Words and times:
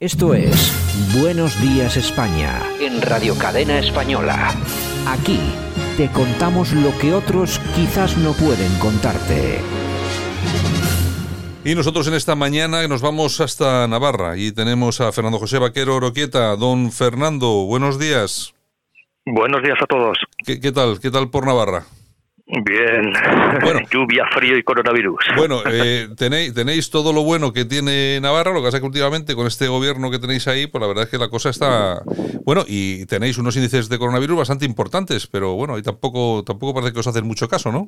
Esto 0.00 0.32
es 0.32 1.12
Buenos 1.20 1.60
Días 1.60 1.96
España 1.96 2.62
en 2.80 3.02
Radio 3.02 3.36
Cadena 3.36 3.80
Española. 3.80 4.54
Aquí 5.08 5.40
te 5.96 6.08
contamos 6.12 6.72
lo 6.72 6.96
que 6.98 7.12
otros 7.12 7.58
quizás 7.74 8.16
no 8.16 8.32
pueden 8.32 8.72
contarte. 8.78 9.58
Y 11.64 11.74
nosotros 11.74 12.06
en 12.06 12.14
esta 12.14 12.36
mañana 12.36 12.86
nos 12.86 13.02
vamos 13.02 13.40
hasta 13.40 13.88
Navarra 13.88 14.36
y 14.36 14.52
tenemos 14.52 15.00
a 15.00 15.10
Fernando 15.10 15.40
José 15.40 15.58
Vaquero 15.58 15.96
Oroquieta. 15.96 16.54
Don 16.54 16.92
Fernando, 16.92 17.64
buenos 17.64 17.98
días. 17.98 18.54
Buenos 19.26 19.64
días 19.64 19.78
a 19.82 19.86
todos. 19.86 20.16
¿Qué, 20.46 20.60
qué 20.60 20.70
tal? 20.70 21.00
¿Qué 21.00 21.10
tal 21.10 21.28
por 21.28 21.44
Navarra? 21.44 21.86
Bien. 22.48 23.12
Bueno, 23.60 23.80
lluvia, 23.90 24.24
frío 24.32 24.56
y 24.56 24.62
coronavirus. 24.62 25.18
Bueno, 25.36 25.60
eh, 25.70 26.08
tenéis, 26.16 26.54
tenéis 26.54 26.90
todo 26.90 27.12
lo 27.12 27.22
bueno 27.22 27.52
que 27.52 27.66
tiene 27.66 28.18
Navarra, 28.20 28.52
lo 28.52 28.60
que 28.60 28.68
pasa 28.68 28.80
que 28.80 28.86
últimamente 28.86 29.34
con 29.34 29.46
este 29.46 29.68
gobierno 29.68 30.10
que 30.10 30.18
tenéis 30.18 30.48
ahí, 30.48 30.66
pues 30.66 30.80
la 30.80 30.88
verdad 30.88 31.04
es 31.04 31.10
que 31.10 31.18
la 31.18 31.28
cosa 31.28 31.50
está... 31.50 32.02
Bueno, 32.44 32.64
y 32.66 33.04
tenéis 33.04 33.36
unos 33.36 33.54
índices 33.56 33.90
de 33.90 33.98
coronavirus 33.98 34.38
bastante 34.38 34.64
importantes, 34.64 35.26
pero 35.26 35.54
bueno, 35.54 35.74
ahí 35.74 35.82
tampoco, 35.82 36.42
tampoco 36.42 36.72
parece 36.74 36.94
que 36.94 37.00
os 37.00 37.06
hacen 37.06 37.26
mucho 37.26 37.48
caso, 37.48 37.70
¿no? 37.70 37.86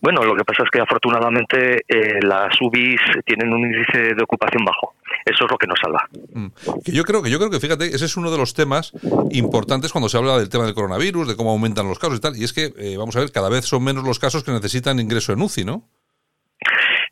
Bueno, 0.00 0.22
lo 0.22 0.34
que 0.34 0.44
pasa 0.44 0.62
es 0.62 0.70
que 0.70 0.80
afortunadamente 0.80 1.82
eh, 1.88 2.20
las 2.22 2.58
UBIs 2.60 3.00
tienen 3.24 3.52
un 3.52 3.60
índice 3.60 4.14
de 4.14 4.22
ocupación 4.22 4.64
bajo. 4.64 4.94
Eso 5.26 5.44
es 5.44 5.50
lo 5.50 5.58
que 5.58 5.66
nos 5.66 5.78
salva. 5.80 6.08
Mm. 6.34 6.46
Que 6.84 6.92
yo 6.92 7.02
creo 7.02 7.20
que 7.20 7.30
yo 7.30 7.38
creo 7.38 7.50
que 7.50 7.58
fíjate, 7.58 7.86
ese 7.86 8.04
es 8.04 8.16
uno 8.16 8.30
de 8.30 8.38
los 8.38 8.54
temas 8.54 8.92
importantes 9.32 9.90
cuando 9.90 10.08
se 10.08 10.16
habla 10.16 10.38
del 10.38 10.48
tema 10.48 10.64
del 10.64 10.74
coronavirus, 10.74 11.26
de 11.26 11.36
cómo 11.36 11.50
aumentan 11.50 11.88
los 11.88 11.98
casos 11.98 12.18
y 12.18 12.20
tal. 12.20 12.36
Y 12.36 12.44
es 12.44 12.52
que 12.52 12.72
eh, 12.78 12.96
vamos 12.96 13.16
a 13.16 13.20
ver, 13.20 13.32
cada 13.32 13.48
vez 13.48 13.64
son 13.64 13.82
menos 13.82 14.04
los 14.04 14.20
casos 14.20 14.44
que 14.44 14.52
necesitan 14.52 15.00
ingreso 15.00 15.32
en 15.32 15.42
UCI, 15.42 15.64
¿no? 15.64 15.82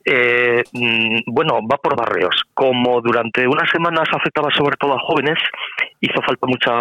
Eh, 0.05 0.63
mm, 0.73 1.23
bueno, 1.27 1.59
va 1.67 1.77
por 1.79 1.97
barrios. 1.97 2.43
Como 2.55 3.01
durante 3.01 3.49
unas 3.49 3.69
semanas 3.71 4.07
afectaba 4.13 4.49
sobre 4.55 4.77
todo 4.77 4.95
a 4.95 5.01
jóvenes, 5.01 5.39
hizo 6.05 6.21
falta 6.23 6.47
mucha, 6.47 6.73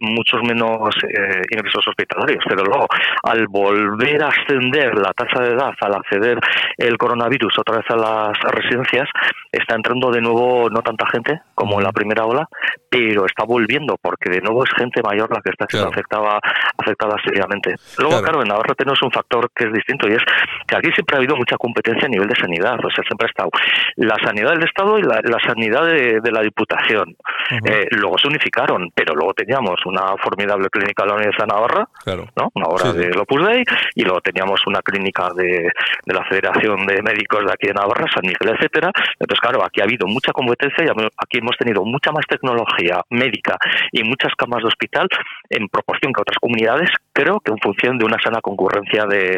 muchos 0.00 0.42
menos 0.42 0.94
eh, 1.04 1.42
ingresos 1.50 1.86
hospitalarios. 1.86 2.44
Pero 2.48 2.64
luego, 2.64 2.86
al 3.22 3.46
volver 3.48 4.22
a 4.22 4.28
ascender 4.28 4.94
la 4.98 5.12
tasa 5.12 5.42
de 5.42 5.54
edad, 5.54 5.72
al 5.80 5.94
acceder 5.94 6.38
el 6.76 6.98
coronavirus 6.98 7.58
otra 7.58 7.78
vez 7.78 7.86
a 7.90 7.96
las 7.96 8.38
residencias, 8.52 9.08
está 9.52 9.74
entrando 9.74 10.10
de 10.10 10.20
nuevo 10.20 10.68
no 10.70 10.82
tanta 10.82 11.06
gente 11.10 11.40
como 11.54 11.78
en 11.78 11.84
la 11.84 11.92
primera 11.92 12.24
ola, 12.24 12.48
pero 12.88 13.26
está 13.26 13.44
volviendo 13.44 13.96
porque 14.00 14.30
de 14.30 14.40
nuevo 14.40 14.64
es 14.64 14.70
gente 14.76 15.02
mayor 15.02 15.30
la 15.30 15.40
que 15.40 15.50
está 15.50 15.66
siendo 15.68 15.88
afectada, 15.88 16.38
afectada 16.76 17.16
seriamente. 17.24 17.74
Luego, 17.98 18.22
claro. 18.22 18.42
en 18.42 18.48
Navarra 18.48 18.74
tenemos 18.74 19.00
un 19.02 19.10
factor 19.10 19.50
que 19.54 19.64
es 19.64 19.72
distinto 19.72 20.08
y 20.08 20.12
es 20.12 20.22
que 20.66 20.76
aquí 20.76 20.90
siempre 20.92 21.16
ha 21.16 21.18
habido 21.18 21.36
mucha 21.36 21.56
competencia 21.56 22.06
a 22.06 22.10
nivel 22.10 22.28
de 22.28 22.36
sanidad, 22.36 22.78
o 22.84 22.90
sea, 22.90 23.04
siempre 23.04 23.26
ha 23.26 23.30
estado 23.30 23.50
la 23.96 24.16
sanidad 24.24 24.50
del 24.50 24.64
Estado 24.64 24.98
y 24.98 25.02
la, 25.02 25.38
sanidad 25.46 25.84
de, 25.86 26.30
la 26.30 26.42
Diputación. 26.42 27.16
eh, 27.64 27.86
luego 27.90 28.16
se 28.18 28.28
unificaron, 28.40 28.90
pero 28.94 29.14
luego 29.14 29.34
teníamos 29.34 29.80
una 29.84 30.16
formidable 30.22 30.68
clínica 30.70 31.02
de 31.02 31.08
la 31.08 31.14
Universidad 31.16 31.46
de 31.46 31.54
Navarra, 31.54 31.88
¿no? 32.36 32.50
una 32.54 32.66
obra 32.66 32.92
de 32.92 33.10
Opus 33.18 33.46
Dei, 33.46 33.64
y 33.94 34.02
luego 34.02 34.20
teníamos 34.20 34.60
una 34.66 34.80
clínica 34.82 35.28
de, 35.36 35.70
de, 36.04 36.14
la 36.14 36.24
Federación 36.24 36.86
de 36.86 37.02
Médicos 37.02 37.44
de 37.44 37.52
aquí 37.52 37.66
de 37.68 37.74
Navarra, 37.74 38.06
San 38.12 38.22
Miguel, 38.22 38.56
etcétera. 38.56 38.90
Entonces, 39.18 39.40
claro, 39.40 39.64
aquí 39.64 39.80
ha 39.80 39.84
habido 39.84 40.06
mucha 40.06 40.32
competencia 40.32 40.84
y 40.84 40.88
aquí 40.88 41.38
hemos 41.38 41.56
tenido 41.58 41.84
mucha 41.84 42.10
más 42.12 42.24
tecnología 42.28 43.02
médica 43.10 43.56
y 43.92 44.02
muchas 44.04 44.32
camas 44.36 44.62
de 44.62 44.68
hospital 44.68 45.08
en 45.50 45.68
proporción 45.68 46.12
que 46.12 46.22
otras 46.22 46.38
comunidades, 46.40 46.90
creo 47.12 47.40
que 47.40 47.52
en 47.52 47.58
función 47.58 47.98
de 47.98 48.04
una 48.04 48.16
sana 48.22 48.40
concurrencia 48.40 49.04
de, 49.06 49.36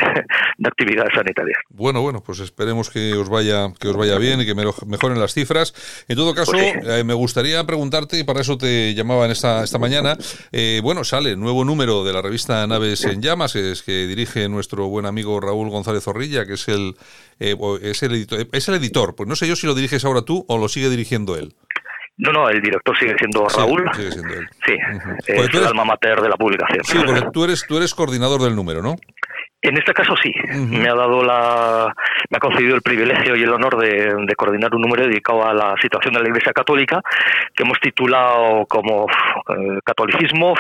de 0.58 0.68
actividades 0.68 1.12
sanitarias. 1.14 1.58
Bueno, 1.70 2.00
bueno, 2.02 2.22
pues 2.24 2.40
esperemos 2.40 2.90
que 2.90 3.14
os 3.14 3.28
vaya 3.28 3.68
que 3.80 3.88
os 3.88 3.96
vaya 3.96 4.18
bien 4.18 4.40
y 4.40 4.46
que 4.46 4.54
mejoren 4.54 5.18
las 5.18 5.32
cifras. 5.34 6.04
En 6.08 6.16
todo 6.16 6.34
caso, 6.34 6.52
Pues 6.52 6.72
sí. 6.72 6.78
eh, 6.84 7.04
me 7.04 7.14
gustaría 7.14 7.64
preguntarte, 7.64 8.18
y 8.18 8.24
para 8.24 8.40
eso 8.40 8.58
te 8.58 8.81
llamaba 8.94 9.24
en 9.24 9.30
esta, 9.30 9.62
esta 9.64 9.78
mañana, 9.78 10.16
eh, 10.50 10.80
bueno, 10.82 11.04
sale 11.04 11.36
nuevo 11.36 11.64
número 11.64 12.04
de 12.04 12.12
la 12.12 12.20
revista 12.22 12.66
Naves 12.66 13.04
en 13.04 13.22
Llamas, 13.22 13.54
es 13.56 13.82
que 13.82 14.06
dirige 14.06 14.48
nuestro 14.48 14.88
buen 14.88 15.06
amigo 15.06 15.40
Raúl 15.40 15.70
González 15.70 16.02
Zorrilla, 16.04 16.44
que 16.46 16.54
es 16.54 16.68
el, 16.68 16.94
eh, 17.40 17.56
es 17.82 18.02
el, 18.02 18.12
editor, 18.12 18.46
es 18.52 18.68
el 18.68 18.74
editor. 18.74 19.14
Pues 19.14 19.28
no 19.28 19.36
sé 19.36 19.46
yo 19.48 19.56
si 19.56 19.66
lo 19.66 19.74
diriges 19.74 20.04
ahora 20.04 20.22
tú 20.22 20.44
o 20.48 20.58
lo 20.58 20.68
sigue 20.68 20.90
dirigiendo 20.90 21.36
él. 21.36 21.54
No, 22.18 22.30
no, 22.30 22.48
el 22.50 22.60
director 22.60 22.96
sigue 22.98 23.14
siendo 23.18 23.48
Sí, 23.48 23.56
Raúl. 23.56 23.90
sigue 23.96 24.12
siendo 24.12 24.34
él. 24.34 24.46
Sí, 24.66 24.72
Ujú. 24.96 25.10
es 25.26 25.36
Porque 25.36 25.48
tú 25.52 25.58
el 25.58 25.64
alma 25.66 25.84
mater 25.84 26.20
de 26.20 26.28
la 26.28 26.36
publicación. 26.36 26.84
Sí, 26.84 26.98
porque 27.04 27.22
tú 27.32 27.44
eres, 27.44 27.64
tú 27.66 27.76
eres 27.78 27.94
coordinador 27.94 28.42
del 28.42 28.54
número, 28.54 28.82
¿no? 28.82 28.96
En 29.62 29.76
este 29.78 29.94
caso 29.94 30.14
sí, 30.20 30.32
me 30.68 30.88
ha 30.88 30.94
dado 30.94 31.22
la, 31.22 31.94
me 32.30 32.36
ha 32.36 32.40
concedido 32.40 32.74
el 32.74 32.82
privilegio 32.82 33.36
y 33.36 33.42
el 33.44 33.52
honor 33.52 33.78
de, 33.78 34.12
de 34.26 34.34
coordinar 34.34 34.74
un 34.74 34.82
número 34.82 35.06
dedicado 35.06 35.46
a 35.46 35.54
la 35.54 35.74
situación 35.80 36.14
de 36.14 36.20
la 36.20 36.28
Iglesia 36.28 36.52
Católica 36.52 37.00
que 37.54 37.62
hemos 37.62 37.78
titulado 37.80 38.66
como 38.66 39.06
eh, 39.06 39.78
Catolicismo, 39.84 40.54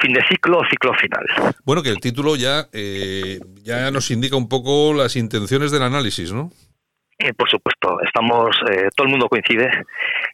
fin 0.00 0.12
de 0.12 0.22
ciclo, 0.28 0.60
ciclo 0.68 0.92
final. 0.94 1.54
Bueno, 1.64 1.82
que 1.82 1.88
el 1.88 2.00
título 2.00 2.36
ya, 2.36 2.66
eh, 2.72 3.40
ya 3.62 3.90
nos 3.90 4.10
indica 4.10 4.36
un 4.36 4.48
poco 4.48 4.92
las 4.92 5.16
intenciones 5.16 5.70
del 5.70 5.82
análisis, 5.82 6.32
¿no? 6.32 6.50
Eh, 7.24 7.32
por 7.32 7.48
supuesto, 7.48 7.96
estamos, 8.02 8.54
eh, 8.70 8.88
todo 8.94 9.06
el 9.06 9.10
mundo 9.10 9.30
coincide, 9.30 9.70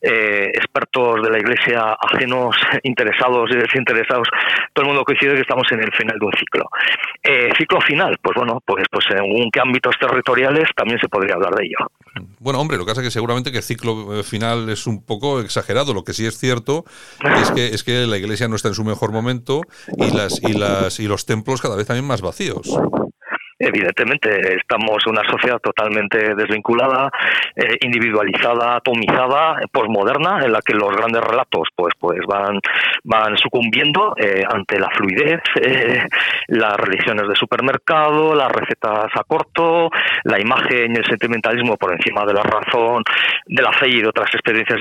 eh, 0.02 0.50
expertos 0.52 1.22
de 1.22 1.30
la 1.30 1.38
Iglesia, 1.38 1.96
ajenos, 2.00 2.56
interesados 2.82 3.48
y 3.52 3.56
desinteresados, 3.58 4.26
todo 4.72 4.86
el 4.86 4.88
mundo 4.88 5.04
coincide 5.04 5.34
que 5.34 5.42
estamos 5.42 5.70
en 5.70 5.84
el 5.84 5.92
final 5.92 6.18
de 6.18 6.26
un 6.26 6.32
ciclo. 6.32 6.68
Eh, 7.22 7.52
ciclo 7.56 7.80
final, 7.80 8.18
pues 8.20 8.34
bueno, 8.34 8.60
pues, 8.66 8.86
pues 8.90 9.04
según 9.08 9.50
qué 9.52 9.60
ámbitos 9.60 9.94
territoriales 10.00 10.68
también 10.74 10.98
se 10.98 11.08
podría 11.08 11.36
hablar 11.36 11.54
de 11.54 11.66
ello. 11.66 11.76
Bueno, 12.40 12.60
hombre, 12.60 12.76
lo 12.76 12.84
que 12.84 12.90
pasa 12.90 13.02
es 13.02 13.06
que 13.06 13.12
seguramente 13.12 13.52
que 13.52 13.58
el 13.58 13.62
ciclo 13.62 14.24
final 14.24 14.68
es 14.68 14.88
un 14.88 15.06
poco 15.06 15.40
exagerado. 15.40 15.94
Lo 15.94 16.02
que 16.02 16.12
sí 16.12 16.26
es 16.26 16.38
cierto 16.38 16.84
es 17.40 17.52
que, 17.52 17.66
es 17.68 17.84
que 17.84 18.04
la 18.08 18.16
iglesia 18.16 18.48
no 18.48 18.56
está 18.56 18.66
en 18.66 18.74
su 18.74 18.82
mejor 18.82 19.12
momento 19.12 19.60
y, 19.96 20.10
las, 20.10 20.42
y, 20.42 20.54
las, 20.54 20.98
y 20.98 21.06
los 21.06 21.24
templos 21.24 21.62
cada 21.62 21.76
vez 21.76 21.86
también 21.86 22.06
más 22.06 22.20
vacíos. 22.20 22.68
Evidentemente, 23.62 24.56
estamos 24.56 25.02
en 25.06 25.12
una 25.12 25.28
sociedad 25.30 25.58
totalmente 25.58 26.34
desvinculada, 26.34 27.10
eh, 27.54 27.76
individualizada, 27.82 28.76
atomizada, 28.76 29.60
posmoderna, 29.70 30.40
en 30.42 30.52
la 30.52 30.62
que 30.62 30.72
los 30.72 30.90
grandes 30.96 31.22
relatos 31.22 31.68
pues, 31.76 31.92
pues 31.98 32.20
van, 32.26 32.58
van 33.04 33.36
sucumbiendo 33.36 34.14
eh, 34.16 34.42
ante 34.50 34.78
la 34.80 34.88
fluidez, 34.96 35.42
eh, 35.62 36.02
las 36.48 36.74
religiones 36.78 37.28
de 37.28 37.36
supermercado, 37.36 38.34
las 38.34 38.50
recetas 38.50 39.10
a 39.14 39.24
corto, 39.24 39.90
la 40.24 40.40
imagen 40.40 40.92
y 40.92 40.96
el 40.98 41.04
sentimentalismo 41.04 41.76
por 41.76 41.92
encima 41.92 42.24
de 42.24 42.32
la 42.32 42.42
razón, 42.42 43.02
de 43.44 43.62
la 43.62 43.72
fe 43.72 43.88
y 43.88 44.00
de 44.00 44.08
otras 44.08 44.32
experiencias 44.32 44.80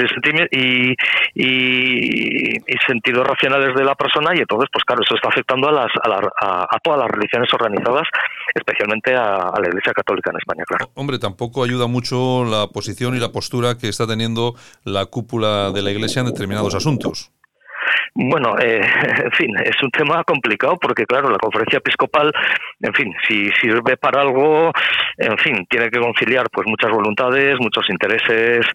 y, 0.52 0.96
y, 1.36 2.58
y 2.58 2.78
sentidos 2.88 3.28
racionales 3.28 3.76
de 3.76 3.84
la 3.84 3.96
persona 3.96 4.32
y 4.36 4.40
entonces, 4.40 4.70
pues 4.72 4.86
claro, 4.86 5.02
eso 5.04 5.16
está 5.16 5.28
afectando 5.30 5.68
a, 5.68 5.72
las, 5.74 5.92
a, 6.02 6.08
la- 6.08 6.30
a- 6.40 6.68
a 6.70 6.80
todas 6.82 7.00
las 7.02 7.10
religiones 7.10 7.54
organizadas, 7.54 8.08
especialmente 8.70 9.16
a, 9.16 9.52
la 9.60 9.68
Iglesia 9.68 9.94
Católica 9.94 10.30
en 10.32 10.38
España, 10.38 10.64
claro. 10.68 10.92
Hombre, 10.96 11.20
tampoco 11.20 11.64
ayuda 11.64 11.88
mucho 11.88 12.46
la 12.46 12.68
posición 12.68 13.16
y 13.16 13.20
la 13.20 13.32
postura 13.32 13.78
que 13.78 13.90
está 13.90 14.08
teniendo 14.08 14.56
la 14.84 15.06
cúpula 15.06 15.72
de 15.72 15.82
la 15.82 15.92
iglesia 15.92 16.22
en 16.22 16.28
determinados 16.28 16.76
asuntos. 16.76 17.32
Bueno, 18.16 18.56
eh, 18.60 18.82
en 19.26 19.32
fin, 19.32 19.52
es 19.64 19.82
un 19.82 19.90
tema 19.92 20.24
complicado 20.24 20.78
porque, 20.80 21.06
claro, 21.06 21.30
la 21.30 21.38
conferencia 21.38 21.78
episcopal, 21.78 22.32
en 22.80 22.94
fin, 22.94 23.14
si 23.28 23.50
sirve 23.62 23.98
para 23.98 24.22
algo, 24.22 24.72
en 25.18 25.38
fin, 25.38 25.66
tiene 25.70 25.90
que 25.90 26.00
conciliar 26.00 26.48
pues 26.52 26.68
muchas 26.68 26.92
voluntades, 26.92 27.58
muchos 27.60 27.90
intereses, 27.90 28.66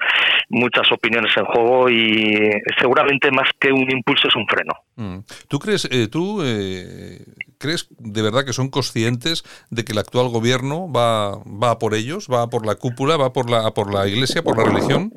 muchas 0.49 0.91
opiniones 0.93 1.37
en 1.37 1.45
juego 1.45 1.89
y 1.91 2.51
seguramente 2.79 3.31
más 3.31 3.49
que 3.59 3.73
un 3.73 3.91
impulso 3.91 4.29
es 4.29 4.37
un 4.37 4.47
freno. 4.47 4.73
Mm. 4.97 5.19
¿Tú 5.49 5.59
crees, 5.59 5.89
eh, 5.91 6.09
tú 6.09 6.43
eh, 6.45 7.19
crees 7.59 7.89
de 7.99 8.23
verdad 8.23 8.45
que 8.45 8.53
son 8.53 8.71
conscientes 8.71 9.43
de 9.71 9.85
que 9.85 9.93
el 9.93 9.99
actual 9.99 10.29
gobierno 10.29 10.91
va, 10.93 11.39
va 11.45 11.73
a 11.73 11.79
por 11.79 11.95
ellos, 11.95 12.29
va 12.31 12.43
a 12.43 12.47
por 12.49 12.67
la 12.67 12.77
cúpula, 12.77 13.17
va 13.17 13.27
a 13.27 13.33
por 13.33 13.51
la, 13.51 13.67
a 13.67 13.73
por 13.73 13.93
la 13.93 14.07
iglesia, 14.07 14.43
por 14.43 14.57
la 14.57 14.65
religión? 14.65 15.13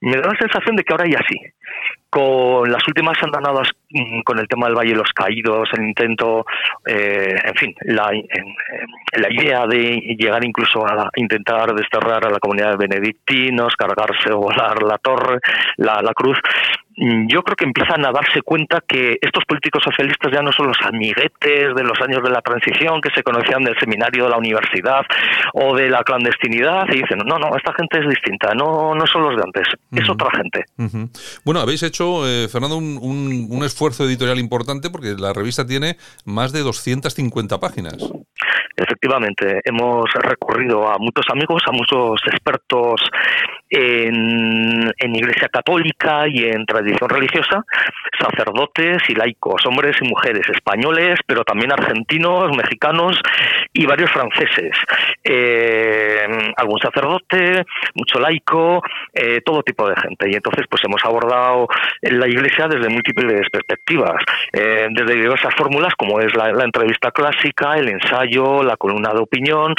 Me 0.00 0.16
da 0.16 0.28
la 0.32 0.38
sensación 0.38 0.74
de 0.74 0.82
que 0.82 0.92
ahora 0.92 1.06
ya 1.08 1.20
sí. 1.28 1.36
Con 2.14 2.70
las 2.70 2.86
últimas 2.86 3.16
andanadas 3.22 3.70
mm, 3.88 4.20
con 4.20 4.38
el 4.38 4.46
tema 4.46 4.66
del 4.66 4.76
Valle 4.76 4.90
de 4.90 4.96
los 4.96 5.10
Caídos, 5.14 5.70
el 5.72 5.84
intento, 5.84 6.44
eh, 6.86 7.34
en 7.42 7.54
fin, 7.54 7.74
la, 7.86 8.10
la 9.12 9.32
idea 9.32 9.66
de 9.66 10.14
llegar 10.18 10.44
incluso 10.44 10.86
a 10.86 11.08
intentar 11.16 11.74
desterrar 11.74 12.26
a 12.26 12.30
la 12.30 12.38
comunidad 12.38 12.72
de 12.72 12.86
benedictinos, 12.86 13.74
cargarse 13.76 14.30
o 14.30 14.40
volar 14.40 14.82
la 14.82 14.98
torre, 14.98 15.38
la, 15.78 16.12
cruz, 16.14 16.38
yo 17.28 17.42
creo 17.42 17.56
que 17.56 17.64
empiezan 17.64 18.04
a 18.04 18.12
darse 18.12 18.42
cuenta 18.42 18.80
que 18.86 19.18
estos 19.20 19.44
políticos 19.44 19.82
socialistas 19.84 20.32
ya 20.32 20.40
no 20.40 20.52
son 20.52 20.68
los 20.68 20.76
amiguetes 20.82 21.74
de 21.74 21.82
los 21.82 22.00
años 22.00 22.22
de 22.22 22.30
la 22.30 22.40
transición 22.40 23.00
que 23.00 23.10
se 23.10 23.22
conocían 23.22 23.64
del 23.64 23.78
seminario 23.78 24.24
de 24.24 24.30
la 24.30 24.38
universidad 24.38 25.02
o 25.52 25.74
de 25.74 25.90
la 25.90 26.04
clandestinidad 26.04 26.86
y 26.92 27.02
dicen, 27.02 27.18
no, 27.26 27.38
no, 27.38 27.56
esta 27.56 27.72
gente 27.74 27.98
es 27.98 28.08
distinta, 28.08 28.54
no, 28.54 28.94
no 28.94 29.06
son 29.06 29.22
los 29.22 29.36
de 29.36 29.42
antes, 29.42 29.66
es 29.90 30.08
otra 30.08 30.28
gente. 30.36 30.64
Bueno, 31.44 31.60
habéis 31.60 31.82
hecho, 31.82 32.28
eh, 32.28 32.48
Fernando, 32.48 32.76
un, 32.76 33.48
un, 33.50 33.64
esfuerzo 33.64 34.04
editorial 34.04 34.38
importante 34.38 34.90
porque 34.90 35.14
la 35.18 35.32
revista 35.32 35.66
tiene 35.66 35.96
más 36.24 36.52
de 36.52 36.60
250 36.60 37.58
páginas. 37.58 37.96
Efectivamente, 39.02 39.60
hemos 39.64 40.04
recurrido 40.12 40.88
a 40.88 40.96
muchos 40.96 41.26
amigos, 41.28 41.60
a 41.66 41.72
muchos 41.72 42.20
expertos 42.24 43.00
en, 43.68 44.92
en, 44.96 45.16
Iglesia 45.16 45.48
Católica 45.48 46.28
y 46.28 46.44
en 46.44 46.64
tradición 46.64 47.08
religiosa, 47.10 47.64
sacerdotes 48.16 49.02
y 49.08 49.14
laicos, 49.14 49.66
hombres 49.66 49.96
y 50.00 50.08
mujeres, 50.08 50.48
españoles, 50.48 51.18
pero 51.26 51.42
también 51.42 51.72
argentinos, 51.72 52.56
mexicanos 52.56 53.18
y 53.72 53.86
varios 53.86 54.10
franceses. 54.12 54.76
Eh, 55.24 56.52
algún 56.56 56.78
sacerdote, 56.78 57.64
mucho 57.94 58.20
laico, 58.20 58.82
eh, 59.14 59.40
todo 59.44 59.62
tipo 59.62 59.88
de 59.88 59.96
gente. 59.96 60.30
Y 60.30 60.34
entonces, 60.34 60.66
pues 60.70 60.84
hemos 60.84 61.02
abordado 61.04 61.66
la 62.02 62.28
Iglesia 62.28 62.68
desde 62.68 62.88
múltiples 62.88 63.48
perspectivas, 63.50 64.22
eh, 64.52 64.86
desde 64.90 65.14
diversas 65.14 65.54
fórmulas, 65.56 65.94
como 65.96 66.20
es 66.20 66.32
la, 66.36 66.50
entrevista 66.62 67.10
clásica, 67.10 67.76
el 67.76 67.88
ensayo, 67.88 68.62
la 68.62 68.76
columna 68.76 68.91
de 69.00 69.20
opinión, 69.20 69.74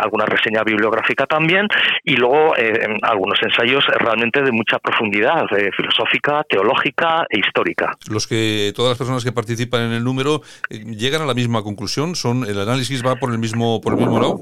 alguna 0.00 0.26
reseña 0.26 0.62
bibliográfica 0.62 1.26
también, 1.26 1.66
y 2.02 2.16
luego 2.16 2.54
algunos 3.02 3.40
ensayos 3.42 3.84
realmente 3.98 4.42
de 4.42 4.52
mucha 4.52 4.78
profundidad, 4.78 5.46
filosófica, 5.76 6.42
teológica 6.48 7.26
e 7.28 7.38
histórica. 7.38 7.92
Los 8.08 8.26
que 8.26 8.72
todas 8.74 8.90
las 8.90 8.98
personas 8.98 9.24
que 9.24 9.32
participan 9.32 9.82
en 9.82 9.92
el 9.92 10.04
número 10.04 10.42
llegan 10.70 11.22
a 11.22 11.26
la 11.26 11.34
misma 11.34 11.62
conclusión, 11.62 12.14
son 12.14 12.44
el 12.44 12.60
análisis 12.60 13.04
va 13.04 13.16
por 13.16 13.32
el 13.32 13.38
mismo 13.38 13.80
por 13.80 13.94
el 13.94 14.00
mismo 14.00 14.20
lado. 14.20 14.38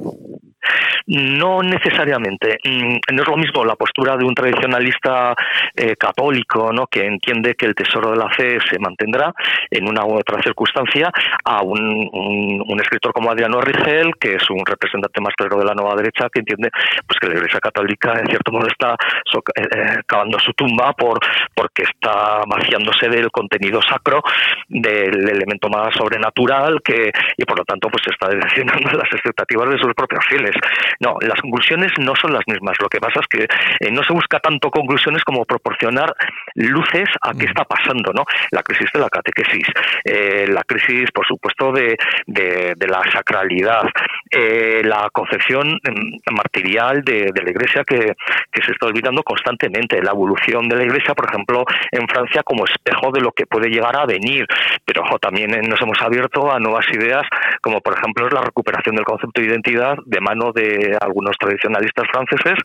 No 1.07 1.63
necesariamente. 1.63 2.59
Mm, 2.65 3.15
no 3.15 3.23
es 3.23 3.29
lo 3.29 3.37
mismo 3.37 3.65
la 3.65 3.77
postura 3.77 4.17
de 4.17 4.25
un 4.25 4.35
tradicionalista 4.35 5.35
eh, 5.75 5.97
católico, 5.97 6.73
¿no? 6.73 6.87
que 6.87 7.07
entiende 7.07 7.55
que 7.55 7.67
el 7.67 7.75
tesoro 7.75 8.11
de 8.11 8.17
la 8.17 8.29
fe 8.31 8.59
se 8.71 8.79
mantendrá 8.79 9.33
en 9.71 9.89
una 9.89 10.05
u 10.05 10.17
otra 10.17 10.43
circunstancia, 10.43 11.11
a 11.45 11.63
un, 11.63 12.09
un, 12.13 12.81
escritor 12.81 13.13
como 13.13 13.31
Adriano 13.31 13.61
Rigel, 13.61 14.13
que 14.19 14.35
es 14.35 14.51
un 14.51 14.65
representante 14.65 15.21
más 15.21 15.35
claro 15.35 15.59
de 15.59 15.65
la 15.65 15.75
nueva 15.75 15.95
derecha, 15.95 16.29
que 16.33 16.41
entiende 16.41 16.71
pues 17.07 17.19
que 17.21 17.29
la 17.29 17.35
Iglesia 17.35 17.61
Católica 17.61 18.13
en 18.19 18.27
cierto 18.27 18.53
modo 18.53 18.67
está 18.67 18.93
eh, 18.93 19.63
eh, 19.63 20.03
cavando 20.07 20.39
su 20.39 20.53
tumba 20.53 20.93
por 20.93 21.19
porque 21.55 21.85
está 21.85 22.43
vaciándose 22.47 23.09
del 23.09 23.31
contenido 23.31 23.81
sacro, 23.83 24.23
del 24.69 25.29
elemento 25.29 25.69
más 25.69 25.95
sobrenatural, 25.95 26.81
que 26.83 27.11
y 27.37 27.45
por 27.45 27.59
lo 27.59 27.65
tanto 27.65 27.89
pues 27.89 28.03
está 28.09 28.29
decepcionando 28.29 28.91
las 28.99 29.13
expectativas 29.13 29.71
de 29.71 29.79
sus 29.79 29.95
propios 29.95 30.25
fieles. 30.27 30.55
No, 31.01 31.17
las 31.21 31.41
conclusiones 31.41 31.93
no 31.99 32.15
son 32.17 32.33
las 32.33 32.43
mismas. 32.47 32.77
Lo 32.81 32.89
que 32.89 33.01
pasa 33.01 33.21
es 33.21 33.27
que 33.27 33.45
eh, 33.45 33.91
no 33.91 34.03
se 34.03 34.13
busca 34.13 34.39
tanto 34.41 34.71
conclusiones 34.71 35.23
como 35.25 35.45
proporcionar 35.45 36.15
luces 36.55 37.09
a 37.23 37.33
qué 37.33 37.47
mm. 37.47 37.49
está 37.49 37.65
pasando, 37.65 38.13
¿no? 38.13 38.25
La 38.51 38.63
crisis 38.63 38.89
de 38.93 39.01
la 39.01 39.09
catequesis, 39.09 39.67
eh, 40.05 40.47
la 40.49 40.63
crisis, 40.65 41.11
por 41.13 41.27
supuesto, 41.27 41.73
de, 41.73 41.97
de, 42.27 42.87
la 42.87 43.03
sacralidad, 43.13 43.85
eh, 44.31 44.83
la 44.85 45.09
concepción 45.13 45.69
mm, 45.69 46.35
martirial 46.35 47.03
de, 47.03 47.31
la 47.35 47.51
Iglesia 47.51 47.85
que, 47.85 48.15
que, 48.51 48.63
se 48.63 48.73
está 48.73 48.87
olvidando 48.87 49.23
constantemente, 49.23 50.03
la 50.03 50.11
evolución 50.11 50.69
de 50.69 50.77
la 50.77 50.85
Iglesia, 50.85 51.15
por 51.15 51.29
ejemplo, 51.29 51.65
en 51.91 52.07
Francia 52.09 52.43
como 52.43 52.65
espejo 52.65 53.11
de 53.13 53.21
lo 53.21 53.33
que 53.33 53.47
puede 53.47 53.69
llegar 53.69 53.97
a 53.97 54.07
venir, 54.07 54.47
pero 54.85 55.03
también 55.21 55.51
nos 55.69 55.81
hemos 55.81 56.01
abierto 56.01 56.51
a 56.51 56.59
nuevas 56.59 56.87
ideas, 56.93 57.23
como 57.61 57.81
por 57.81 57.97
ejemplo 57.97 58.27
es 58.27 58.33
la 58.33 58.43
recuperación 58.43 58.97
del 58.97 59.05
concepto 59.05 59.41
de 59.41 59.49
identidad 59.49 59.97
de 60.05 60.21
mano 60.21 60.53
de 60.53 60.82
algunos 61.01 61.37
tradicionalistas 61.39 62.07
franceses, 62.11 62.59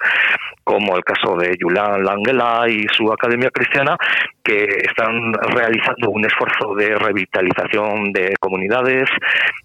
como 0.64 0.96
el 0.96 1.04
caso 1.04 1.36
de 1.38 1.58
Julian 1.60 2.04
Langela 2.04 2.66
y 2.70 2.86
su 2.92 3.12
Academia 3.12 3.50
Cristiana, 3.50 3.98
que 4.44 4.66
están 4.84 5.34
realizando 5.34 6.10
un 6.10 6.26
esfuerzo 6.26 6.76
de 6.76 6.96
revitalización 6.96 8.12
de 8.14 8.34
comunidades 8.40 9.10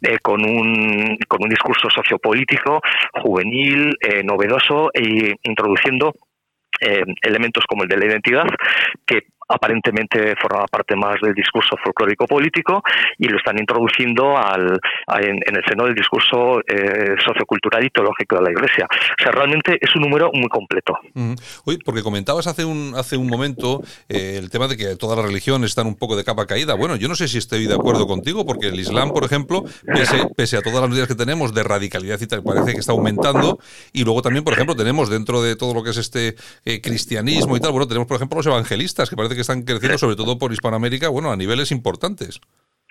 eh, 0.03 0.19
con, 0.23 0.45
un, 0.45 1.19
con 1.29 1.43
un 1.43 1.49
discurso 1.49 1.89
sociopolítico 1.91 2.81
juvenil, 3.23 3.97
eh, 4.01 4.23
novedoso 4.25 4.91
e 4.93 5.35
introduciendo 5.43 6.13
eh, 6.81 7.05
elementos 7.23 7.65
como 7.69 7.85
el 7.85 7.89
de 7.89 7.97
la 7.97 8.07
identidad 8.07 8.47
que 9.07 9.27
aparentemente 9.49 10.35
forma 10.41 10.67
parte 10.67 10.97
más 10.97 11.17
del 11.21 11.35
discurso 11.35 11.77
folclórico 11.83 12.27
político 12.27 12.83
y 13.19 13.29
lo 13.29 13.37
están 13.39 13.59
introduciendo 13.59 14.37
al, 14.37 14.79
en, 15.21 15.57
el 15.57 15.65
seno 15.69 15.85
del 15.85 15.95
discurso 15.95 16.61
eh, 16.61 17.15
sociocultural 17.25 17.85
y 17.85 17.91
teológico 17.91 18.37
de 18.37 18.43
la 18.43 18.51
Iglesia. 18.51 18.87
O 18.91 19.23
sea, 19.23 19.33
realmente 19.33 19.79
es 19.81 19.95
un 19.97 20.03
número 20.03 20.31
muy 20.33 20.49
completo. 20.49 20.99
Oye, 21.65 21.79
porque 21.85 22.03
comentabas 22.03 22.47
hace 22.47 22.65
un, 22.65 22.95
hace 22.97 23.17
un 23.17 23.29
momento 23.29 23.83
eh, 24.09 24.37
el 24.39 24.51
tema 24.51 24.69
de 24.69 24.77
que 24.77 24.97
todas 24.97 25.17
las 25.17 25.27
religiones 25.27 25.71
están 25.71 25.87
un 25.87 25.97
poco 25.97 26.17
de 26.17 26.25
capa 26.25 26.47
caída. 26.47 26.75
Bueno, 26.75 26.97
yo 26.97 27.09
no 27.09 27.15
sé 27.15 27.29
si 27.29 27.39
estoy 27.39 27.67
de 27.67 27.75
acuerdo 27.75 28.07
contigo, 28.07 28.45
porque 28.47 28.69
el 28.69 28.79
Islam, 28.79 29.13
por 29.13 29.25
ejemplo, 29.25 29.65
pese, 29.87 30.29
pese 30.37 30.57
a 30.57 30.63
todas 30.63 30.81
las 30.81 30.91
medidas 30.91 31.09
que 31.09 31.15
tenemos 31.15 31.55
de 31.55 31.63
radicalidad 31.63 32.21
y 32.21 32.27
tal, 32.27 32.43
parece 32.43 32.73
que 32.73 32.81
está 32.81 32.93
aumentando. 32.93 33.59
Y 33.93 34.05
luego 34.05 34.23
también, 34.23 34.45
por 34.45 34.55
ejemplo, 34.55 34.75
tenemos 34.75 35.09
dentro 35.09 35.43
de 35.43 35.57
todo 35.57 35.75
lo 35.75 35.83
que 35.83 35.91
es 35.91 35.97
este 35.97 36.37
eh, 36.65 36.81
cristianismo 36.81 37.57
y 37.57 37.61
tal, 37.61 37.73
bueno, 37.73 37.87
tenemos, 37.87 38.07
por 38.07 38.17
ejemplo, 38.17 38.37
los 38.37 38.47
evangelistas, 38.47 39.11
que 39.11 39.17
parece 39.17 39.32
que 39.35 39.41
están 39.43 39.63
creciendo, 39.63 39.99
sobre 39.99 40.17
todo 40.17 40.39
por 40.39 40.53
Hispanoamérica, 40.53 41.09
bueno, 41.09 41.31
a 41.33 41.37
niveles 41.37 41.71
importantes. 41.71 42.41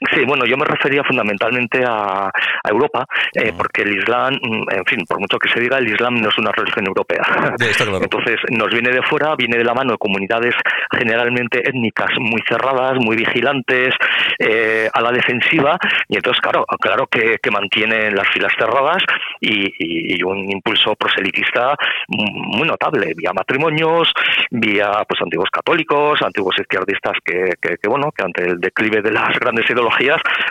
Sí, 0.10 0.26
bueno, 0.26 0.46
yo 0.46 0.58
me 0.58 0.66
refería 0.66 1.04
fundamentalmente 1.04 1.84
a, 1.86 2.32
Europa, 2.68 3.06
eh, 3.34 3.54
porque 3.56 3.82
el 3.82 3.98
Islam, 3.98 4.34
mm, 4.34 4.64
en 4.72 4.86
fin, 4.86 5.00
por 5.08 5.20
mucho 5.20 5.38
que 5.38 5.50
se 5.50 5.60
diga, 5.60 5.78
el 5.78 5.88
Islam 5.88 6.16
no 6.16 6.30
es 6.30 6.38
una 6.38 6.52
religión 6.52 6.88
europea. 6.88 7.22
Entonces, 8.02 8.38
nos 8.50 8.70
viene 8.70 8.90
de 8.92 9.02
fuera, 9.04 9.36
viene 9.36 9.58
de 9.58 9.64
la 9.64 9.74
mano 9.74 9.92
de 9.92 9.98
comunidades 9.98 10.56
generalmente 10.92 11.68
étnicas 11.68 12.10
muy 12.20 12.42
cerradas, 12.48 12.98
muy 13.00 13.16
vigilantes, 13.16 13.94
eh, 14.40 14.90
a 14.92 15.02
la 15.02 15.12
defensiva, 15.12 15.78
y 16.08 16.16
entonces, 16.16 16.42
claro, 16.42 16.66
claro 16.80 17.08
que, 17.08 17.38
que 17.42 17.52
mantienen 17.52 18.16
las 18.16 18.28
filas 18.30 18.54
cerradas 18.58 19.04
y, 19.40 19.74
y, 19.80 20.24
un 20.24 20.50
impulso 20.52 20.96
proselitista 20.96 21.76
muy 22.08 22.68
notable, 22.68 23.14
vía 23.16 23.32
matrimonios, 23.34 24.12
vía 24.52 24.92
pues 25.08 25.22
antiguos 25.22 25.50
católicos, 25.52 26.22
antiguos 26.22 26.56
izquierdistas 26.60 27.18
que, 27.26 27.54
que, 27.62 27.78
que 27.78 27.90
bueno, 27.90 28.12
que 28.12 28.24
ante 28.24 28.44
el 28.46 28.60
declive 28.60 29.02
de 29.02 29.12
las 29.12 29.38
grandes 29.40 29.70
ideologías 29.70 29.91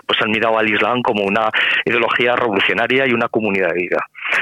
pues 0.06 0.20
han 0.22 0.31
mirado 0.31 0.58
al 0.58 0.69
Islam 0.69 1.02
como 1.02 1.25
una 1.25 1.50
ideología 1.84 2.37
revolucionaria 2.37 3.06
y 3.06 3.12
una 3.12 3.28
comunidad 3.28 3.69
de 3.69 3.81
vida. 3.82 3.98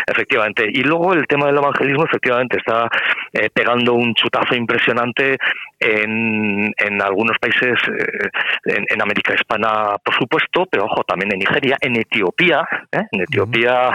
Efectivamente. 0.07 0.69
Y 0.73 0.83
luego 0.83 1.13
el 1.13 1.27
tema 1.27 1.47
del 1.47 1.59
evangelismo, 1.59 2.05
efectivamente, 2.05 2.59
está 2.59 2.89
eh, 3.33 3.51
pegando 3.53 3.95
un 3.95 4.15
chutazo 4.15 4.55
impresionante 4.55 5.39
en, 5.81 6.73
en 6.77 7.03
algunos 7.03 7.39
países, 7.39 7.79
eh, 7.89 8.85
en, 8.89 9.03
América 9.03 9.35
Hispana, 9.35 9.97
por 10.03 10.15
supuesto, 10.15 10.67
pero 10.71 10.85
ojo, 10.85 11.05
también 11.05 11.33
en 11.33 11.39
Nigeria, 11.39 11.77
en 11.81 11.97
Etiopía. 11.97 12.67
¿eh? 12.93 13.05
En 13.13 13.21
Etiopía 13.21 13.91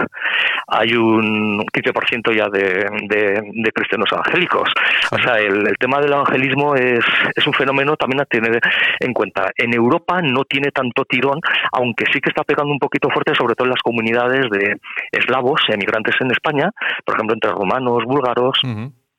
hay 0.68 0.94
un 0.94 1.64
15% 1.66 2.34
ya 2.34 2.48
de, 2.48 2.86
de, 3.08 3.72
cristianos 3.72 4.08
evangélicos. 4.10 4.70
O 5.10 5.18
sea, 5.18 5.36
el, 5.36 5.66
el, 5.66 5.76
tema 5.78 6.00
del 6.00 6.12
evangelismo 6.12 6.74
es, 6.74 7.04
es 7.34 7.46
un 7.46 7.52
fenómeno 7.52 7.96
también 7.96 8.22
a 8.22 8.24
tener 8.24 8.60
en 9.00 9.12
cuenta. 9.12 9.50
En 9.56 9.74
Europa 9.74 10.22
no 10.22 10.44
tiene 10.44 10.70
tanto 10.70 10.93
tirón, 11.04 11.40
aunque 11.72 12.04
sí 12.12 12.20
que 12.20 12.30
está 12.30 12.44
pegando 12.44 12.72
un 12.72 12.78
poquito 12.78 13.08
fuerte, 13.10 13.34
sobre 13.34 13.54
todo 13.54 13.66
en 13.66 13.70
las 13.72 13.82
comunidades 13.82 14.46
de 14.50 14.76
eslavos, 15.10 15.60
emigrantes 15.68 16.14
en 16.20 16.30
España, 16.30 16.70
por 17.04 17.16
ejemplo, 17.16 17.34
entre 17.34 17.50
rumanos, 17.50 18.04
búlgaros. 18.04 18.60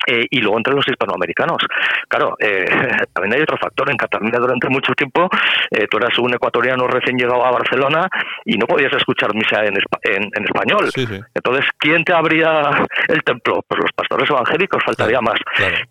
Eh, 0.07 0.27
y 0.29 0.39
luego 0.39 0.57
entre 0.57 0.73
los 0.73 0.87
hispanoamericanos. 0.87 1.57
Claro, 2.07 2.35
eh, 2.39 2.65
también 3.13 3.35
hay 3.35 3.41
otro 3.41 3.57
factor. 3.57 3.89
En 3.89 3.97
Cataluña 3.97 4.39
durante 4.39 4.69
mucho 4.69 4.93
tiempo 4.93 5.29
eh, 5.71 5.87
tú 5.89 5.97
eras 5.97 6.17
un 6.19 6.33
ecuatoriano 6.33 6.87
recién 6.87 7.17
llegado 7.17 7.45
a 7.45 7.51
Barcelona 7.51 8.07
y 8.43 8.57
no 8.57 8.67
podías 8.67 8.93
escuchar 8.93 9.33
misa 9.33 9.63
en, 9.65 9.75
en, 10.03 10.43
español. 10.43 10.89
Entonces, 11.33 11.65
¿quién 11.77 12.03
te 12.03 12.13
abría 12.13 12.85
el 13.07 13.23
templo? 13.23 13.63
Pues 13.67 13.81
los 13.81 13.91
pastores 13.93 14.29
evangélicos, 14.29 14.83
faltaría 14.83 15.21
más. 15.21 15.39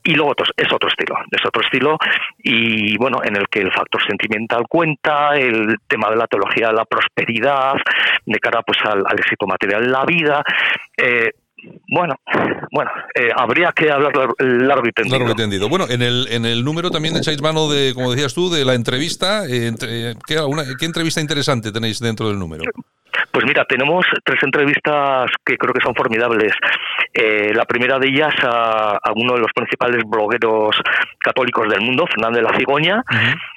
Y 0.02 0.14
luego 0.14 0.34
es 0.56 0.72
otro 0.72 0.88
estilo, 0.88 1.16
es 1.30 1.44
otro 1.44 1.62
estilo 1.62 1.98
y 2.38 2.96
bueno, 2.98 3.18
en 3.24 3.36
el 3.36 3.48
que 3.48 3.60
el 3.60 3.72
factor 3.72 4.02
sentimental 4.06 4.64
cuenta, 4.68 5.34
el 5.34 5.76
tema 5.88 6.10
de 6.10 6.16
la 6.16 6.26
teología 6.26 6.68
de 6.68 6.74
la 6.74 6.84
prosperidad, 6.84 7.74
de 8.24 8.38
cara 8.38 8.62
pues 8.62 8.78
al, 8.84 9.02
al 9.06 9.18
éxito 9.18 9.46
material 9.46 9.84
en 9.84 9.92
la 9.92 10.04
vida. 10.04 10.42
Eh, 10.96 11.32
bueno, 11.88 12.14
bueno, 12.72 12.90
eh, 13.14 13.28
habría 13.36 13.72
que 13.72 13.90
hablar 13.90 14.12
largo 14.38 14.86
y 14.86 14.92
tendido. 14.92 15.18
Largo 15.18 15.32
y 15.32 15.36
tendido. 15.36 15.68
Bueno, 15.68 15.86
en 15.88 16.02
el, 16.02 16.26
en 16.30 16.44
el 16.44 16.64
número 16.64 16.90
también 16.90 17.16
echáis 17.16 17.40
mano 17.42 17.68
de, 17.68 17.94
como 17.94 18.10
decías 18.10 18.34
tú, 18.34 18.50
de 18.50 18.64
la 18.64 18.74
entrevista. 18.74 19.44
Eh, 19.48 19.72
¿qué, 20.26 20.38
¿Qué 20.78 20.86
entrevista 20.86 21.20
interesante 21.20 21.72
tenéis 21.72 22.00
dentro 22.00 22.28
del 22.28 22.38
número? 22.38 22.64
Pues 23.30 23.44
mira, 23.46 23.64
tenemos 23.64 24.06
tres 24.24 24.42
entrevistas 24.42 25.30
que 25.44 25.56
creo 25.56 25.72
que 25.72 25.82
son 25.82 25.94
formidables. 25.94 26.52
Eh, 27.12 27.52
la 27.54 27.64
primera 27.64 27.98
de 27.98 28.08
ellas 28.08 28.34
a, 28.42 28.98
uno 29.14 29.34
de 29.34 29.40
los 29.40 29.52
principales 29.54 30.02
blogueros 30.04 30.76
católicos 31.18 31.68
del 31.68 31.80
mundo, 31.80 32.06
Fernando 32.06 32.38
de 32.38 32.44
la 32.44 32.56
Cigoña. 32.56 33.02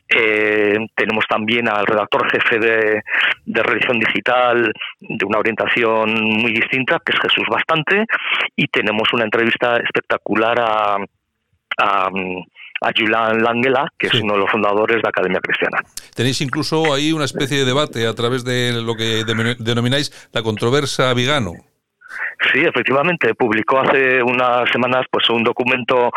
Eh, 0.10 0.78
tenemos 0.96 1.26
también 1.28 1.68
al 1.68 1.86
redactor 1.86 2.32
jefe 2.32 2.60
de, 2.60 3.02
de 3.46 3.64
religión 3.64 4.00
digital 4.00 4.72
de 5.00 5.26
una 5.26 5.40
orientación 5.40 6.14
muy 6.14 6.54
distinta, 6.54 7.00
que 7.06 7.14
es 7.14 7.20
Jesús 7.20 7.46
Bastante. 7.50 8.06
Y 8.56 8.68
tenemos 8.68 9.12
una 9.14 9.26
entrevista 9.26 9.78
espectacular 9.78 10.60
a, 10.60 10.98
a 11.77 12.10
a 12.81 12.91
Julian 12.96 13.41
Langela, 13.41 13.91
que 13.98 14.07
es 14.07 14.13
uno 14.15 14.34
de 14.34 14.39
los 14.39 14.51
fundadores 14.51 15.01
de 15.01 15.10
Academia 15.10 15.39
Cristiana. 15.39 15.79
Tenéis 16.13 16.41
incluso 16.41 16.93
ahí 16.93 17.12
una 17.12 17.25
especie 17.25 17.57
de 17.57 17.65
debate 17.65 18.07
a 18.07 18.13
través 18.13 18.43
de 18.43 18.81
lo 18.84 18.96
que 18.96 19.24
denomináis 19.60 20.12
la 20.31 20.43
controversia 20.43 21.13
vegano. 21.13 21.53
Sí, 22.53 22.60
efectivamente, 22.62 23.34
publicó 23.34 23.79
hace 23.79 24.22
unas 24.22 24.70
semanas 24.70 25.06
pues 25.10 25.29
un 25.29 25.44
documento 25.44 26.12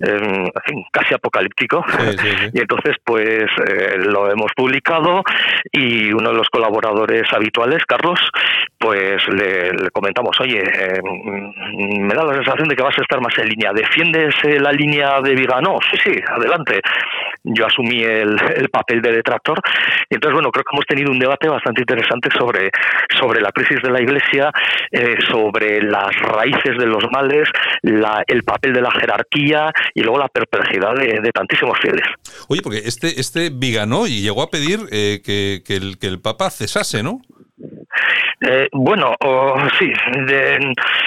eh, 0.00 0.50
casi 0.90 1.14
apocalíptico 1.14 1.84
y 2.52 2.60
entonces 2.60 2.96
pues 3.04 3.44
eh, 3.68 3.96
lo 3.98 4.30
hemos 4.30 4.52
publicado 4.56 5.22
y 5.72 6.12
uno 6.12 6.30
de 6.30 6.36
los 6.36 6.48
colaboradores 6.48 7.24
habituales, 7.32 7.84
Carlos, 7.86 8.18
pues 8.78 9.22
le, 9.28 9.90
comentamos, 9.90 10.38
oye, 10.40 10.62
eh, 10.62 11.00
me 11.98 12.14
da 12.14 12.24
la 12.24 12.34
sensación 12.34 12.68
de 12.68 12.76
que 12.76 12.82
vas 12.82 12.98
a 12.98 13.02
estar 13.02 13.20
más 13.20 13.36
en 13.38 13.48
línea, 13.48 13.72
¿defiendes 13.72 14.34
la 14.60 14.72
línea 14.72 15.20
de 15.20 15.34
Vigano? 15.34 15.78
Sí, 15.90 15.98
sí, 16.04 16.20
adelante. 16.26 16.80
Yo 17.48 17.66
asumí 17.66 18.02
el, 18.02 18.36
papel 18.70 19.00
de 19.00 19.12
detractor 19.12 19.60
y 20.10 20.14
entonces 20.16 20.34
bueno, 20.34 20.50
creo 20.50 20.64
que 20.64 20.74
hemos 20.74 20.86
tenido 20.86 21.12
un 21.12 21.18
debate 21.18 21.48
bastante 21.48 21.82
interesante 21.82 22.28
sobre, 22.36 22.70
sobre 23.18 23.40
la 23.40 23.52
crisis 23.52 23.80
de 23.82 23.90
la 23.90 24.00
Iglesia, 24.00 24.50
sobre 25.30 25.80
las 25.82 26.14
raíces 26.16 26.76
de 26.78 26.86
los 26.86 27.04
males, 27.12 27.48
el 27.82 28.42
papel 28.42 28.72
de 28.72 28.80
la 28.80 28.90
jerarquía 28.90 29.70
y 29.94 30.02
luego 30.02 30.18
la 30.18 30.28
perplejidad 30.28 30.94
de, 30.94 31.30
tantísimos 31.32 31.78
fieles. 31.80 32.06
Oye, 32.48 32.62
porque 32.62 32.78
este, 32.84 33.20
este 33.20 33.50
Viganó 33.50 34.06
y 34.06 34.22
llegó 34.22 34.42
a 34.42 34.50
pedir 34.50 34.80
eh, 34.90 35.20
que, 35.24 35.62
el, 35.68 35.98
que 35.98 36.06
el 36.06 36.20
Papa 36.20 36.50
cesase, 36.50 37.02
¿no? 37.02 37.20
Eh, 38.40 38.68
bueno, 38.72 39.14
sí, 39.78 39.90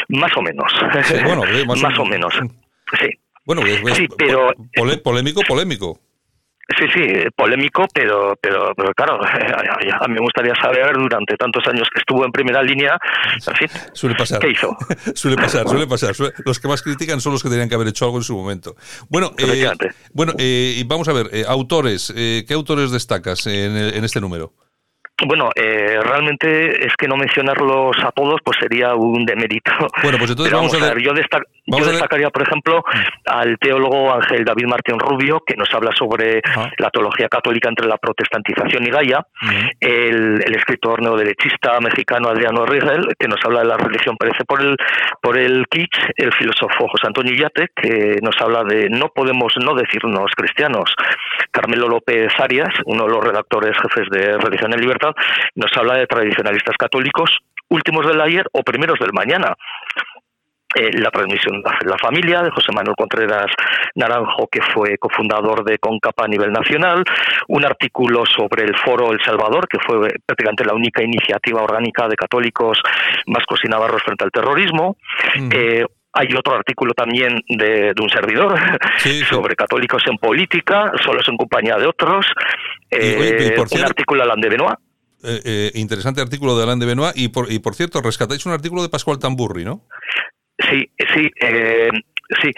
más 0.10 0.31
o 0.36 0.41
menos. 0.41 0.72
bueno, 1.25 1.43
más, 1.81 2.00
o 2.00 2.05
menos. 2.05 2.34
Sí. 3.00 3.08
Bueno, 3.46 3.62
sí, 3.93 4.08
pero 4.17 4.51
polémico, 5.03 5.41
polémico. 5.48 6.00
Sí, 6.77 6.85
sí, 6.93 7.01
polémico, 7.35 7.88
pero, 7.93 8.38
pero, 8.39 8.73
pero 8.75 8.93
claro, 8.93 9.19
a 9.23 10.07
mí 10.07 10.13
me 10.13 10.19
gustaría 10.19 10.53
saber 10.55 10.93
durante 10.93 11.35
tantos 11.35 11.65
años 11.67 11.88
que 11.91 11.99
estuvo 11.99 12.23
en 12.23 12.31
primera 12.31 12.61
línea, 12.61 12.97
suele 13.93 14.15
pasar. 14.15 14.39
¿qué 14.39 14.51
hizo? 14.51 14.77
suele 15.15 15.35
pasar, 15.35 15.67
suele 15.67 15.88
pasar. 15.88 16.13
Los 16.45 16.59
que 16.59 16.67
más 16.67 16.81
critican 16.83 17.21
son 17.21 17.33
los 17.33 17.41
que 17.41 17.49
tenían 17.49 17.69
que 17.69 17.75
haber 17.75 17.88
hecho 17.88 18.05
algo 18.05 18.17
en 18.17 18.23
su 18.23 18.38
momento. 18.38 18.75
Bueno, 19.09 19.31
eh, 19.38 19.67
bueno 20.13 20.33
eh, 20.38 20.83
vamos 20.85 21.07
a 21.07 21.13
ver, 21.13 21.29
eh, 21.31 21.43
autores, 21.47 22.13
eh, 22.15 22.45
¿qué 22.47 22.53
autores 22.53 22.91
destacas 22.91 23.47
en, 23.47 23.75
en 23.75 24.03
este 24.03 24.21
número? 24.21 24.53
Bueno, 25.25 25.49
eh, 25.55 25.99
realmente 26.01 26.85
es 26.85 26.95
que 26.95 27.07
no 27.07 27.17
mencionarlos 27.17 27.97
a 28.03 28.11
todos 28.11 28.39
pues 28.43 28.57
sería 28.59 28.95
un 28.95 29.25
demérito. 29.25 29.71
Bueno, 30.01 30.17
pues 30.17 30.31
entonces 30.31 30.53
vamos, 30.53 30.73
a 30.73 30.93
ver. 30.93 31.01
Yo, 31.01 31.13
destacaría, 31.13 32.29
por 32.29 32.43
ejemplo, 32.43 32.83
mm. 32.85 32.99
al 33.25 33.57
teólogo 33.59 34.13
Ángel 34.13 34.45
David 34.45 34.65
Martín 34.65 34.99
Rubio, 34.99 35.41
que 35.45 35.55
nos 35.55 35.67
habla 35.73 35.91
sobre 35.95 36.41
la 36.77 36.89
teología 36.89 37.27
católica 37.27 37.69
entre 37.69 37.88
la 37.88 37.97
protestantización 37.97 38.85
y 38.85 38.89
Gaia. 38.89 39.25
Mm. 39.41 39.67
El, 39.79 40.55
escritor 40.59 41.01
neoderechista 41.01 41.79
mexicano 41.79 42.29
Adriano 42.29 42.65
Rigel, 42.65 43.13
que 43.17 43.27
nos 43.27 43.39
habla 43.45 43.61
de 43.61 43.67
la 43.67 43.77
religión 43.77 44.17
parece 44.17 44.43
por 44.45 44.61
el, 44.61 44.75
por 45.21 45.38
el 45.38 45.65
kitsch. 45.69 45.97
El 46.15 46.33
filósofo 46.33 46.88
José 46.89 47.07
Antonio 47.07 47.33
Illate, 47.33 47.69
que 47.75 48.17
nos 48.21 48.35
habla 48.41 48.63
de 48.63 48.89
no 48.89 49.09
podemos 49.09 49.53
no 49.63 49.73
decirnos 49.75 50.31
cristianos. 50.35 50.93
Carmelo 51.51 51.88
López 51.88 52.31
Arias, 52.39 52.69
uno 52.85 53.05
de 53.05 53.11
los 53.11 53.23
redactores 53.23 53.75
jefes 53.81 54.09
de 54.11 54.38
Religión 54.38 54.73
y 54.73 54.81
Libertad, 54.81 55.08
nos 55.55 55.71
habla 55.75 55.97
de 55.97 56.07
tradicionalistas 56.07 56.75
católicos 56.77 57.39
últimos 57.69 58.05
del 58.07 58.21
ayer 58.21 58.45
o 58.51 58.63
primeros 58.63 58.99
del 58.99 59.13
mañana. 59.13 59.55
Eh, 60.75 60.91
la 60.93 61.09
transmisión 61.09 61.63
de 61.63 61.89
la 61.89 61.97
familia 61.97 62.43
de 62.43 62.51
José 62.51 62.71
Manuel 62.71 62.95
Contreras 62.95 63.47
Naranjo, 63.95 64.47
que 64.51 64.61
fue 64.61 64.99
cofundador 64.99 65.63
de 65.63 65.79
CONCAPA 65.79 66.25
a 66.25 66.27
nivel 66.27 66.51
nacional, 66.51 67.03
un 67.47 67.65
artículo 67.65 68.23
sobre 68.27 68.65
el 68.65 68.77
Foro 68.77 69.11
El 69.11 69.19
Salvador, 69.19 69.67
que 69.67 69.79
fue 69.79 69.97
prácticamente 70.23 70.63
la 70.63 70.75
única 70.75 71.01
iniciativa 71.01 71.63
orgánica 71.63 72.07
de 72.07 72.15
católicos 72.15 72.79
vascos 73.25 73.61
y 73.63 73.67
navarros 73.67 74.03
frente 74.03 74.25
al 74.25 74.31
terrorismo, 74.31 74.95
eh, 75.51 75.85
hay 76.13 76.27
otro 76.37 76.55
artículo 76.55 76.93
también 76.93 77.41
de, 77.47 77.93
un 77.99 78.09
servidor 78.09 78.55
sobre 79.29 79.55
católicos 79.55 80.03
en 80.05 80.17
política, 80.17 80.91
solo 81.03 81.21
es 81.21 81.27
en 81.29 81.37
compañía 81.37 81.77
de 81.77 81.87
otros. 81.87 82.27
Eh, 82.91 83.55
un 83.57 83.83
artículo 83.83 84.23
de 84.23 84.29
Alain 84.29 84.41
de 84.41 84.49
Benoit. 84.49 84.77
Eh, 85.23 85.41
eh, 85.43 85.71
interesante 85.75 86.21
artículo 86.21 86.57
de 86.57 86.63
Alain 86.63 86.79
de 86.79 86.85
Benoit. 86.85 87.17
Y 87.17 87.27
por, 87.29 87.51
y 87.51 87.59
por 87.59 87.75
cierto, 87.75 88.01
rescatáis 88.01 88.45
un 88.45 88.53
artículo 88.53 88.81
de 88.81 88.89
Pascual 88.89 89.19
Tamburri, 89.19 89.65
¿no? 89.65 89.85
Sí, 90.69 90.89
sí, 91.13 91.29
sí. 92.41 92.51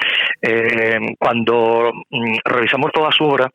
cuando 1.19 1.91
mm, 2.09 2.37
revisamos 2.45 2.91
toda 2.91 3.11
su 3.11 3.25
obra, 3.25 3.49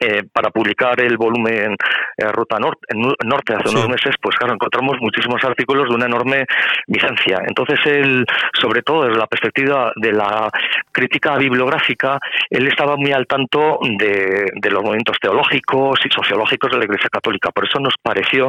eh, 0.00 0.22
para 0.32 0.50
publicar 0.50 1.00
el 1.00 1.16
volumen 1.16 1.76
eh, 2.16 2.32
Ruta 2.32 2.58
Norte, 2.58 2.86
Norte 3.24 3.54
hace 3.54 3.70
unos 3.70 3.88
meses, 3.88 4.14
pues 4.20 4.36
claro, 4.36 4.54
encontramos 4.54 4.96
muchísimos 5.00 5.42
artículos 5.42 5.88
de 5.88 5.94
una 5.94 6.06
enorme 6.06 6.46
vigencia. 6.86 7.42
Entonces, 7.46 7.80
él, 7.84 8.24
sobre 8.52 8.82
todo 8.82 9.04
desde 9.04 9.18
la 9.18 9.26
perspectiva 9.26 9.92
de 9.96 10.12
la 10.12 10.48
crítica 10.92 11.36
bibliográfica, 11.36 12.18
él 12.48 12.68
estaba 12.68 12.96
muy 12.96 13.12
al 13.12 13.26
tanto 13.26 13.80
de, 13.82 14.50
de 14.54 14.70
los 14.70 14.82
movimientos 14.82 15.16
teológicos 15.20 15.98
y 16.04 16.10
sociológicos 16.10 16.70
de 16.70 16.78
la 16.78 16.84
Iglesia 16.84 17.10
Católica. 17.10 17.50
Por 17.50 17.66
eso 17.66 17.80
nos 17.80 17.94
pareció 18.00 18.48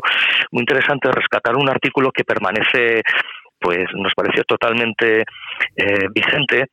muy 0.51 0.61
interesante 0.61 1.11
rescatar 1.11 1.55
un 1.55 1.69
artículo 1.69 2.11
que 2.11 2.23
permanece 2.23 3.01
pues 3.59 3.85
nos 3.93 4.13
pareció 4.13 4.43
totalmente 4.45 5.25
eh, 5.75 6.07
vigente 6.13 6.67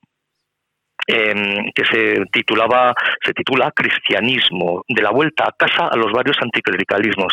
Em, 1.08 1.70
que 1.72 1.84
se 1.84 2.24
titulaba, 2.32 2.92
se 3.24 3.32
titula 3.32 3.70
Cristianismo, 3.70 4.82
de 4.88 5.02
la 5.02 5.12
vuelta 5.12 5.44
a 5.44 5.52
casa 5.52 5.86
a 5.86 5.96
los 5.96 6.10
varios 6.12 6.36
anticlericalismos. 6.40 7.32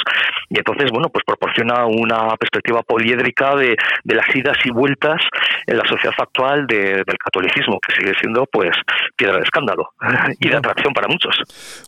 Y 0.49 0.59
entonces, 0.59 0.91
bueno, 0.91 1.09
pues 1.09 1.23
proporciona 1.25 1.87
una 1.87 2.35
perspectiva 2.37 2.83
poliédrica 2.83 3.55
de, 3.55 3.75
de 4.03 4.15
las 4.15 4.27
idas 4.35 4.57
y 4.65 4.69
vueltas 4.69 5.19
en 5.65 5.77
la 5.77 5.83
sociedad 5.87 6.13
actual 6.19 6.67
del 6.67 7.03
catolicismo, 7.17 7.79
que 7.79 7.95
sigue 7.95 8.13
siendo 8.21 8.45
pues 8.45 8.71
piedra 9.15 9.37
de 9.37 9.43
escándalo 9.43 9.89
y 10.39 10.49
de 10.49 10.55
atracción 10.55 10.93
para 10.93 11.07
muchos. 11.07 11.35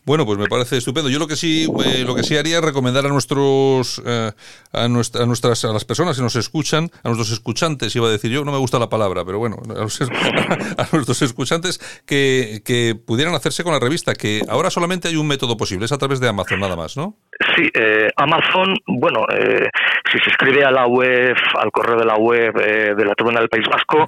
Bueno, 0.05 0.25
pues 0.25 0.39
me 0.39 0.47
parece 0.47 0.77
estupendo. 0.77 1.09
Yo 1.11 1.19
lo 1.19 1.27
que 1.27 1.35
sí, 1.35 1.67
eh, 1.85 2.03
lo 2.03 2.15
que 2.15 2.23
sí 2.23 2.35
haría 2.35 2.57
es 2.57 2.63
recomendar 2.63 3.05
a 3.05 3.09
nuestros 3.09 4.01
eh, 4.03 4.31
a, 4.73 4.87
nuestras 4.87 5.65
a 5.65 5.67
las 5.71 5.85
personas 5.85 6.17
que 6.17 6.23
nos 6.23 6.35
escuchan, 6.35 6.89
a 7.03 7.09
nuestros 7.09 7.31
escuchantes, 7.31 7.95
iba 7.95 8.07
a 8.07 8.11
decir 8.11 8.31
yo, 8.31 8.43
no 8.43 8.51
me 8.51 8.57
gusta 8.57 8.79
la 8.79 8.89
palabra, 8.89 9.23
pero 9.23 9.37
bueno, 9.37 9.57
a 9.69 10.87
nuestros 10.91 11.21
escuchantes 11.21 11.74
que, 12.05 12.61
que, 12.65 12.95
pudieran 12.95 13.33
hacerse 13.35 13.63
con 13.63 13.73
la 13.73 13.79
revista, 13.79 14.13
que 14.13 14.41
ahora 14.49 14.69
solamente 14.69 15.07
hay 15.07 15.15
un 15.15 15.27
método 15.27 15.57
posible, 15.57 15.85
es 15.85 15.91
a 15.91 15.97
través 15.97 16.19
de 16.19 16.29
Amazon 16.29 16.59
nada 16.59 16.75
más, 16.75 16.97
¿no? 16.97 17.17
Sí, 17.55 17.69
eh, 17.73 18.09
Amazon, 18.15 18.75
bueno, 18.87 19.25
eh, 19.29 19.69
si 20.11 20.19
se 20.19 20.29
escribe 20.29 20.63
a 20.63 20.71
la 20.71 20.87
web, 20.87 21.35
al 21.59 21.71
correo 21.71 21.97
de 21.97 22.05
la 22.05 22.15
web 22.15 22.53
eh, 22.59 22.95
de 22.95 23.05
la 23.05 23.13
Tribuna 23.13 23.39
del 23.39 23.49
País 23.49 23.65
Vasco, 23.69 24.07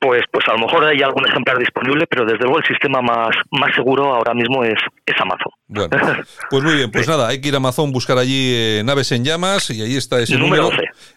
pues, 0.00 0.22
pues 0.32 0.48
a 0.48 0.52
lo 0.52 0.60
mejor 0.60 0.84
hay 0.84 1.02
algún 1.02 1.26
ejemplar 1.28 1.58
disponible, 1.58 2.06
pero 2.06 2.24
desde 2.24 2.44
luego 2.44 2.58
el 2.58 2.64
sistema 2.64 3.02
más, 3.02 3.36
más 3.50 3.74
seguro 3.74 4.14
ahora 4.14 4.32
mismo 4.32 4.64
es, 4.64 4.78
es 5.04 5.14
Amazon. 5.20 5.52
Bueno, 5.68 5.88
pues 6.50 6.64
muy 6.64 6.74
bien, 6.74 6.90
pues 6.90 7.06
nada, 7.08 7.28
hay 7.28 7.40
que 7.40 7.48
ir 7.48 7.54
a 7.54 7.58
Amazon, 7.58 7.92
buscar 7.92 8.16
allí 8.16 8.52
eh, 8.54 8.82
naves 8.84 9.12
en 9.12 9.24
llamas 9.24 9.70
y 9.70 9.82
ahí 9.82 9.96
está 9.96 10.18
ese 10.20 10.38
número, 10.38 10.70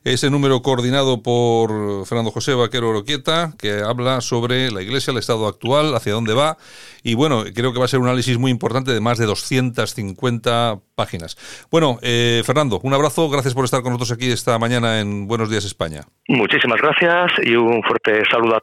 ese 0.04 0.30
número 0.30 0.62
coordinado 0.62 1.24
por 1.24 2.06
Fernando 2.06 2.32
José 2.32 2.54
Vaquero 2.54 2.90
Oroquieta, 2.90 3.54
que 3.58 3.82
habla 3.82 4.20
sobre 4.20 4.70
la 4.70 4.82
Iglesia, 4.82 5.12
el 5.12 5.18
estado 5.18 5.48
actual, 5.48 5.96
hacia 5.96 6.14
dónde 6.14 6.34
va 6.34 6.58
y 7.04 7.16
bueno, 7.16 7.44
creo 7.54 7.74
que 7.74 7.80
va 7.80 7.86
a 7.86 7.90
ser 7.90 8.00
un 8.00 8.08
análisis 8.08 8.38
muy 8.38 8.50
importante 8.50 8.92
de 8.92 9.02
más 9.02 9.18
de 9.18 9.26
250 9.26 10.80
páginas. 10.96 11.68
Bueno, 11.70 12.00
eh, 12.02 12.42
Fernando, 12.46 12.80
un 12.82 12.94
abrazo, 12.94 13.30
gracias 13.30 13.54
por 13.54 13.66
estar 13.66 13.82
con 13.82 13.92
nosotros 13.92 14.18
aquí 14.18 14.32
esta 14.32 14.58
mañana 14.58 15.02
en 15.02 15.28
Buenos 15.28 15.50
Días 15.50 15.66
España. 15.66 16.02
Muchísimas 16.30 16.80
gracias 16.82 17.32
y 17.46 17.56
un 17.56 17.84
fuerte 17.84 18.24
saludo 18.32 18.56
a 18.56 18.62